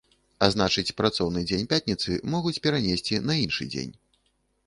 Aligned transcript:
А 0.45 0.47
значыць 0.53 0.93
працоўны 1.01 1.43
дзень 1.51 1.67
пятніцы 1.73 2.17
могуць 2.35 2.55
перанесці 2.65 3.19
на 3.31 3.35
іншы 3.45 3.67
дзень. 3.75 3.93